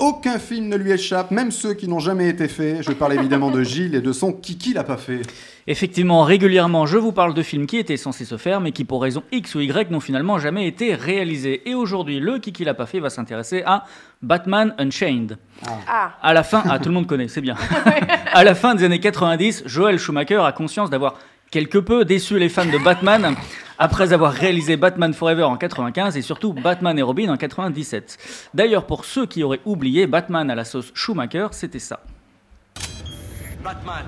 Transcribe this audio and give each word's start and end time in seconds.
Aucun 0.00 0.38
film 0.38 0.68
ne 0.68 0.76
lui 0.76 0.92
échappe, 0.92 1.30
même 1.30 1.50
ceux 1.50 1.74
qui 1.74 1.86
n'ont 1.86 1.98
jamais 1.98 2.30
été 2.30 2.48
faits. 2.48 2.82
Je 2.82 2.92
parle 2.92 3.12
évidemment 3.12 3.50
de 3.50 3.62
Gilles 3.62 3.94
et 3.94 4.00
de 4.00 4.12
son 4.12 4.32
Kiki 4.32 4.72
l'a 4.72 4.82
pas 4.82 4.96
fait. 4.96 5.20
Effectivement, 5.66 6.22
régulièrement, 6.22 6.86
je 6.86 6.96
vous 6.96 7.12
parle 7.12 7.34
de 7.34 7.42
films 7.42 7.66
qui 7.66 7.76
étaient 7.76 7.98
censés 7.98 8.24
se 8.24 8.38
faire, 8.38 8.62
mais 8.62 8.72
qui 8.72 8.84
pour 8.84 9.02
raison 9.02 9.22
X 9.30 9.54
ou 9.54 9.60
Y 9.60 9.90
n'ont 9.90 10.00
finalement 10.00 10.38
jamais 10.38 10.66
été 10.66 10.94
réalisés. 10.94 11.68
Et 11.68 11.74
aujourd'hui, 11.74 12.18
le 12.18 12.38
Kiki 12.38 12.64
l'a 12.64 12.72
pas 12.72 12.86
fait 12.86 12.98
va 12.98 13.10
s'intéresser 13.10 13.62
à 13.66 13.84
Batman 14.22 14.74
Unchained. 14.78 15.36
Ah. 15.86 16.12
À 16.22 16.32
la 16.32 16.44
fin, 16.44 16.62
ah, 16.70 16.78
tout 16.78 16.88
le 16.88 16.94
monde 16.94 17.06
connaît, 17.06 17.28
c'est 17.28 17.42
bien. 17.42 17.56
à 18.32 18.42
la 18.42 18.54
fin 18.54 18.74
des 18.74 18.84
années 18.84 19.00
90, 19.00 19.64
Joel 19.66 19.98
Schumacher 19.98 20.40
a 20.42 20.52
conscience 20.52 20.88
d'avoir 20.88 21.18
quelque 21.50 21.78
peu 21.78 22.04
déçu 22.04 22.38
les 22.38 22.48
fans 22.48 22.66
de 22.66 22.78
Batman 22.78 23.34
après 23.78 24.12
avoir 24.12 24.32
réalisé 24.32 24.76
Batman 24.76 25.12
Forever 25.12 25.44
en 25.44 25.56
95 25.56 26.16
et 26.16 26.22
surtout 26.22 26.52
Batman 26.52 26.98
et 26.98 27.02
Robin 27.02 27.30
en 27.30 27.36
97. 27.36 28.50
D'ailleurs, 28.54 28.86
pour 28.86 29.04
ceux 29.04 29.26
qui 29.26 29.42
auraient 29.42 29.60
oublié, 29.64 30.06
Batman 30.06 30.50
à 30.50 30.54
la 30.54 30.64
sauce 30.64 30.92
Schumacher, 30.94 31.48
c'était 31.52 31.78
ça. 31.78 32.00
Batman. 33.64 34.04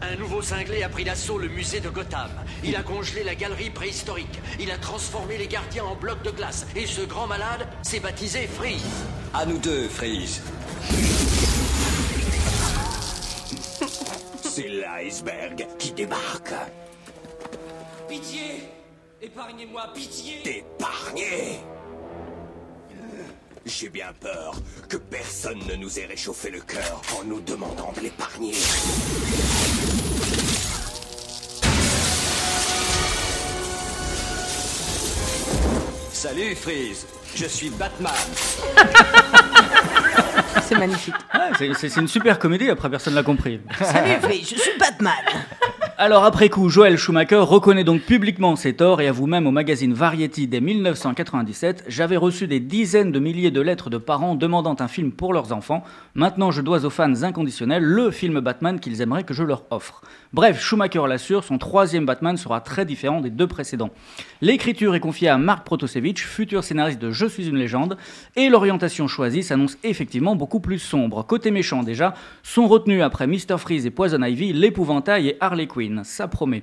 Un 0.00 0.14
nouveau 0.16 0.42
cinglé 0.42 0.84
a 0.84 0.88
pris 0.88 1.02
d'assaut 1.02 1.38
le 1.38 1.48
musée 1.48 1.80
de 1.80 1.88
Gotham. 1.88 2.30
Il 2.62 2.76
a 2.76 2.82
congelé 2.82 3.24
la 3.24 3.34
galerie 3.34 3.70
préhistorique. 3.70 4.38
Il 4.60 4.70
a 4.70 4.78
transformé 4.78 5.36
les 5.38 5.48
gardiens 5.48 5.84
en 5.84 5.96
blocs 5.96 6.22
de 6.22 6.30
glace. 6.30 6.68
Et 6.76 6.86
ce 6.86 7.00
grand 7.00 7.26
malade 7.26 7.66
s'est 7.82 7.98
baptisé 7.98 8.46
Freeze. 8.46 9.04
À 9.34 9.44
nous 9.44 9.58
deux, 9.58 9.88
Freeze. 9.88 10.40
C'est 14.58 14.66
l'iceberg 14.66 15.68
qui 15.78 15.92
débarque. 15.92 16.52
Pitié 18.08 18.64
Épargnez-moi, 19.22 19.84
pitié 19.94 20.42
T'épargner 20.42 21.60
J'ai 23.64 23.88
bien 23.88 24.12
peur 24.18 24.60
que 24.88 24.96
personne 24.96 25.60
ne 25.68 25.76
nous 25.76 26.00
ait 26.00 26.06
réchauffé 26.06 26.50
le 26.50 26.58
cœur 26.58 27.00
en 27.16 27.22
nous 27.22 27.40
demandant 27.40 27.92
de 27.92 28.00
l'épargner. 28.00 28.54
Salut 36.12 36.56
Freeze, 36.56 37.06
je 37.36 37.46
suis 37.46 37.70
Batman. 37.70 38.12
C'est 40.68 40.76
magnifique. 40.78 41.14
Ah, 41.32 41.48
c'est- 41.56 41.96
une 41.96 42.08
super 42.08 42.38
comédie, 42.38 42.68
après 42.68 42.90
personne 42.90 43.14
l'a 43.14 43.22
compris. 43.22 43.60
Salut, 43.80 44.10
je 44.40 44.54
suis 44.54 44.78
Batman. 44.78 45.12
Alors 46.00 46.24
après 46.24 46.48
coup, 46.48 46.68
Joel 46.68 46.96
Schumacher 46.96 47.38
reconnaît 47.38 47.82
donc 47.82 48.02
publiquement 48.02 48.54
ses 48.54 48.72
torts 48.74 49.00
et 49.00 49.08
avoue 49.08 49.26
même 49.26 49.48
au 49.48 49.50
magazine 49.50 49.92
Variety 49.92 50.46
dès 50.46 50.60
1997 50.60 51.86
J'avais 51.88 52.16
reçu 52.16 52.46
des 52.46 52.60
dizaines 52.60 53.10
de 53.10 53.18
milliers 53.18 53.50
de 53.50 53.60
lettres 53.60 53.90
de 53.90 53.98
parents 53.98 54.36
demandant 54.36 54.76
un 54.78 54.86
film 54.86 55.10
pour 55.10 55.32
leurs 55.32 55.52
enfants. 55.52 55.82
Maintenant, 56.14 56.52
je 56.52 56.62
dois 56.62 56.84
aux 56.84 56.90
fans 56.90 57.24
inconditionnels 57.24 57.82
le 57.82 58.12
film 58.12 58.38
Batman 58.38 58.78
qu'ils 58.78 59.00
aimeraient 59.00 59.24
que 59.24 59.34
je 59.34 59.42
leur 59.42 59.64
offre. 59.72 60.02
Bref, 60.32 60.60
Schumacher 60.60 61.02
l'assure, 61.08 61.42
son 61.42 61.58
troisième 61.58 62.06
Batman 62.06 62.36
sera 62.36 62.60
très 62.60 62.84
différent 62.84 63.20
des 63.20 63.30
deux 63.30 63.48
précédents. 63.48 63.90
L'écriture 64.40 64.94
est 64.94 65.00
confiée 65.00 65.30
à 65.30 65.36
Mark 65.36 65.66
Protosevich, 65.66 66.20
futur 66.20 66.62
scénariste 66.62 67.00
de 67.00 67.10
Je 67.10 67.26
suis 67.26 67.48
une 67.48 67.56
légende, 67.56 67.96
et 68.36 68.50
l'orientation 68.50 69.08
choisie 69.08 69.42
s'annonce 69.42 69.76
effectivement 69.82 70.36
beaucoup 70.36 70.60
plus 70.60 70.78
sombre. 70.78 71.26
Côté 71.26 71.50
méchant 71.50 71.82
déjà, 71.82 72.14
sont 72.44 72.68
retenus 72.68 73.02
après 73.02 73.26
Mr. 73.26 73.58
Freeze 73.58 73.84
et 73.84 73.90
Poison 73.90 74.22
Ivy 74.22 74.52
l'épouvantail 74.52 75.26
et 75.26 75.36
Harley 75.40 75.66
Quinn. 75.66 75.87
Ça 76.04 76.28
promet. 76.28 76.62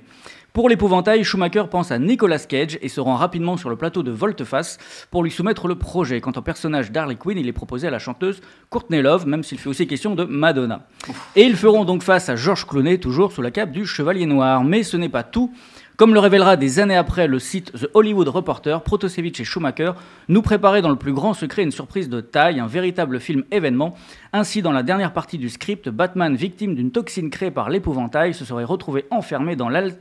Pour 0.56 0.70
l'épouvantail, 0.70 1.22
Schumacher 1.22 1.64
pense 1.70 1.92
à 1.92 1.98
Nicolas 1.98 2.38
Cage 2.38 2.78
et 2.80 2.88
se 2.88 2.98
rend 2.98 3.16
rapidement 3.16 3.58
sur 3.58 3.68
le 3.68 3.76
plateau 3.76 4.02
de 4.02 4.10
Volteface 4.10 4.78
pour 5.10 5.22
lui 5.22 5.30
soumettre 5.30 5.68
le 5.68 5.74
projet. 5.74 6.22
Quant 6.22 6.32
au 6.34 6.40
personnage 6.40 6.90
d'Harley 6.90 7.16
Quinn, 7.16 7.36
il 7.36 7.46
est 7.46 7.52
proposé 7.52 7.88
à 7.88 7.90
la 7.90 7.98
chanteuse 7.98 8.40
Courtney 8.70 9.02
Love, 9.02 9.26
même 9.26 9.42
s'il 9.42 9.58
fait 9.58 9.68
aussi 9.68 9.86
question 9.86 10.14
de 10.14 10.24
Madonna. 10.24 10.86
Et 11.34 11.42
ils 11.42 11.56
feront 11.56 11.84
donc 11.84 12.02
face 12.02 12.30
à 12.30 12.36
George 12.36 12.66
Clooney, 12.66 12.96
toujours 12.96 13.32
sous 13.32 13.42
la 13.42 13.50
cape 13.50 13.70
du 13.70 13.84
Chevalier 13.84 14.24
Noir. 14.24 14.64
Mais 14.64 14.82
ce 14.82 14.96
n'est 14.96 15.10
pas 15.10 15.24
tout. 15.24 15.52
Comme 15.98 16.12
le 16.12 16.20
révélera 16.20 16.58
des 16.58 16.78
années 16.78 16.94
après 16.96 17.26
le 17.26 17.38
site 17.38 17.72
The 17.72 17.88
Hollywood 17.94 18.28
Reporter, 18.28 18.82
Protosevich 18.82 19.40
et 19.40 19.44
Schumacher 19.44 19.92
nous 20.28 20.42
préparaient 20.42 20.82
dans 20.82 20.90
le 20.90 20.96
plus 20.96 21.14
grand 21.14 21.32
secret 21.32 21.62
une 21.62 21.70
surprise 21.70 22.10
de 22.10 22.20
taille, 22.20 22.60
un 22.60 22.66
véritable 22.66 23.18
film 23.18 23.44
événement. 23.50 23.94
Ainsi, 24.34 24.60
dans 24.60 24.72
la 24.72 24.82
dernière 24.82 25.14
partie 25.14 25.38
du 25.38 25.48
script, 25.48 25.88
Batman, 25.88 26.36
victime 26.36 26.74
d'une 26.74 26.90
toxine 26.90 27.30
créée 27.30 27.50
par 27.50 27.70
l'épouvantail, 27.70 28.34
se 28.34 28.44
serait 28.44 28.64
retrouvé 28.64 29.06
enfermé 29.10 29.56
dans 29.56 29.70
l'al- 29.70 29.96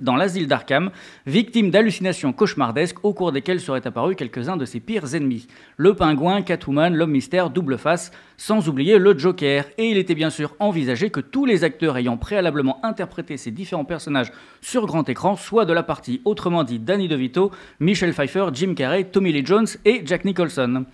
d'Arkham, 0.47 0.91
victime 1.25 1.71
d'hallucinations 1.71 2.33
cauchemardesques 2.33 3.03
au 3.03 3.13
cours 3.13 3.31
desquelles 3.31 3.59
seraient 3.59 3.85
apparus 3.85 4.15
quelques-uns 4.15 4.57
de 4.57 4.65
ses 4.65 4.79
pires 4.79 5.15
ennemis. 5.15 5.47
Le 5.77 5.93
pingouin, 5.93 6.41
Catwoman, 6.41 6.95
l'homme 6.95 7.11
mystère, 7.11 7.49
double 7.49 7.77
face, 7.77 8.11
sans 8.37 8.67
oublier 8.69 8.97
le 8.97 9.17
Joker. 9.17 9.65
Et 9.77 9.89
il 9.89 9.97
était 9.97 10.15
bien 10.15 10.29
sûr 10.29 10.55
envisagé 10.59 11.09
que 11.09 11.19
tous 11.19 11.45
les 11.45 11.63
acteurs 11.63 11.97
ayant 11.97 12.17
préalablement 12.17 12.83
interprété 12.85 13.37
ces 13.37 13.51
différents 13.51 13.85
personnages 13.85 14.31
sur 14.61 14.85
grand 14.85 15.07
écran 15.09 15.35
soient 15.35 15.65
de 15.65 15.73
la 15.73 15.83
partie, 15.83 16.21
autrement 16.25 16.63
dit 16.63 16.79
Danny 16.79 17.07
DeVito, 17.07 17.51
Michelle 17.79 18.13
Pfeiffer, 18.13 18.47
Jim 18.53 18.73
Carrey, 18.75 19.05
Tommy 19.05 19.31
Lee 19.31 19.45
Jones 19.45 19.67
et 19.85 20.01
Jack 20.05 20.25
Nicholson. 20.25 20.85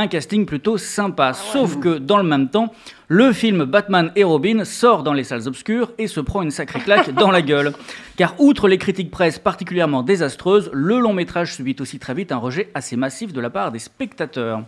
Un 0.00 0.06
casting 0.06 0.46
plutôt 0.46 0.78
sympa, 0.78 1.34
sauf 1.34 1.78
que 1.78 1.98
dans 1.98 2.16
le 2.16 2.22
même 2.22 2.48
temps, 2.48 2.72
le 3.08 3.34
film 3.34 3.66
Batman 3.66 4.10
et 4.16 4.24
Robin 4.24 4.64
sort 4.64 5.02
dans 5.02 5.12
les 5.12 5.24
salles 5.24 5.46
obscures 5.46 5.92
et 5.98 6.06
se 6.06 6.20
prend 6.20 6.40
une 6.40 6.50
sacrée 6.50 6.80
claque 6.80 7.10
dans 7.14 7.30
la 7.30 7.42
gueule. 7.42 7.74
Car 8.16 8.34
outre 8.38 8.66
les 8.66 8.78
critiques 8.78 9.10
presse 9.10 9.38
particulièrement 9.38 10.02
désastreuses, 10.02 10.70
le 10.72 10.98
long 10.98 11.12
métrage 11.12 11.54
subit 11.54 11.76
aussi 11.80 11.98
très 11.98 12.14
vite 12.14 12.32
un 12.32 12.38
rejet 12.38 12.70
assez 12.72 12.96
massif 12.96 13.34
de 13.34 13.42
la 13.42 13.50
part 13.50 13.72
des 13.72 13.78
spectateurs. 13.78 14.62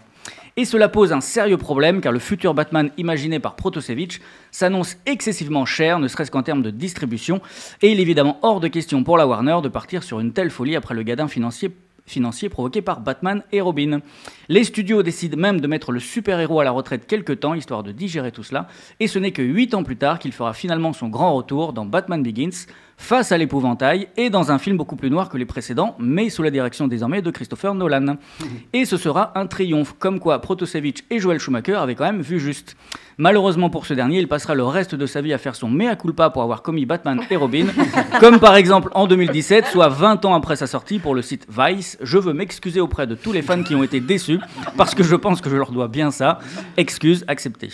Et 0.58 0.66
cela 0.66 0.90
pose 0.90 1.14
un 1.14 1.22
sérieux 1.22 1.56
problème 1.56 2.02
car 2.02 2.12
le 2.12 2.18
futur 2.18 2.52
Batman 2.52 2.90
imaginé 2.98 3.40
par 3.40 3.56
Protosevich 3.56 4.20
s'annonce 4.50 4.98
excessivement 5.06 5.64
cher, 5.64 5.98
ne 5.98 6.08
serait-ce 6.08 6.30
qu'en 6.30 6.42
termes 6.42 6.60
de 6.60 6.68
distribution, 6.68 7.40
et 7.80 7.90
il 7.90 7.98
est 8.00 8.02
évidemment 8.02 8.38
hors 8.42 8.60
de 8.60 8.68
question 8.68 9.02
pour 9.02 9.16
la 9.16 9.26
Warner 9.26 9.60
de 9.62 9.68
partir 9.68 10.02
sur 10.02 10.20
une 10.20 10.34
telle 10.34 10.50
folie 10.50 10.76
après 10.76 10.94
le 10.94 11.04
gadin 11.04 11.26
financier 11.26 11.70
financier 12.06 12.48
provoqué 12.48 12.82
par 12.82 13.00
Batman 13.00 13.42
et 13.52 13.60
Robin. 13.60 14.00
Les 14.48 14.64
studios 14.64 15.02
décident 15.02 15.38
même 15.38 15.60
de 15.60 15.66
mettre 15.66 15.92
le 15.92 16.00
super-héros 16.00 16.60
à 16.60 16.64
la 16.64 16.70
retraite 16.70 17.06
quelque 17.06 17.32
temps, 17.32 17.54
histoire 17.54 17.82
de 17.82 17.92
digérer 17.92 18.32
tout 18.32 18.42
cela, 18.42 18.68
et 19.00 19.06
ce 19.06 19.18
n'est 19.18 19.32
que 19.32 19.42
8 19.42 19.74
ans 19.74 19.84
plus 19.84 19.96
tard 19.96 20.18
qu'il 20.18 20.32
fera 20.32 20.52
finalement 20.52 20.92
son 20.92 21.08
grand 21.08 21.34
retour 21.34 21.72
dans 21.72 21.86
Batman 21.86 22.22
Begins, 22.22 22.66
face 23.02 23.32
à 23.32 23.36
l'épouvantail, 23.36 24.06
et 24.16 24.30
dans 24.30 24.52
un 24.52 24.58
film 24.58 24.76
beaucoup 24.76 24.94
plus 24.94 25.10
noir 25.10 25.28
que 25.28 25.36
les 25.36 25.44
précédents, 25.44 25.96
mais 25.98 26.30
sous 26.30 26.42
la 26.44 26.50
direction 26.50 26.86
désormais 26.86 27.20
de 27.20 27.30
Christopher 27.32 27.74
Nolan. 27.74 28.16
Et 28.72 28.84
ce 28.84 28.96
sera 28.96 29.32
un 29.34 29.46
triomphe, 29.46 29.94
comme 29.98 30.20
quoi 30.20 30.40
Protosevich 30.40 31.04
et 31.10 31.18
Joel 31.18 31.40
Schumacher 31.40 31.74
avaient 31.74 31.96
quand 31.96 32.04
même 32.04 32.22
vu 32.22 32.38
juste. 32.38 32.76
Malheureusement 33.18 33.70
pour 33.70 33.86
ce 33.86 33.92
dernier, 33.92 34.20
il 34.20 34.28
passera 34.28 34.54
le 34.54 34.64
reste 34.64 34.94
de 34.94 35.04
sa 35.06 35.20
vie 35.20 35.32
à 35.32 35.38
faire 35.38 35.56
son 35.56 35.68
mea 35.68 35.96
culpa 35.96 36.30
pour 36.30 36.42
avoir 36.42 36.62
commis 36.62 36.86
Batman 36.86 37.20
et 37.28 37.36
Robin, 37.36 37.66
comme 38.20 38.38
par 38.38 38.54
exemple 38.54 38.90
en 38.94 39.06
2017, 39.06 39.66
soit 39.66 39.88
20 39.88 40.24
ans 40.24 40.34
après 40.34 40.56
sa 40.56 40.66
sortie 40.66 40.98
pour 40.98 41.14
le 41.14 41.22
site 41.22 41.46
Vice. 41.50 41.98
Je 42.00 42.18
veux 42.18 42.32
m'excuser 42.32 42.80
auprès 42.80 43.06
de 43.06 43.14
tous 43.14 43.32
les 43.32 43.42
fans 43.42 43.62
qui 43.62 43.74
ont 43.74 43.82
été 43.82 44.00
déçus, 44.00 44.38
parce 44.76 44.94
que 44.94 45.02
je 45.02 45.16
pense 45.16 45.40
que 45.40 45.50
je 45.50 45.56
leur 45.56 45.72
dois 45.72 45.88
bien 45.88 46.10
ça. 46.10 46.38
Excuse 46.76 47.24
acceptée. 47.26 47.70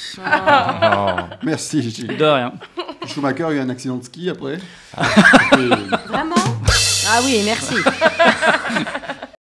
Merci 1.43 1.83
Gilles. 1.83 2.17
De 2.17 2.25
rien. 2.25 2.53
Schumacher 3.09 3.45
a 3.45 3.53
eu 3.53 3.59
un 3.59 3.69
accident 3.71 3.97
de 3.97 4.05
ski 4.05 4.31
après. 4.31 4.59
Vraiment? 6.07 6.35
Ah 7.11 7.21
oui, 7.25 7.41
merci. 7.45 7.75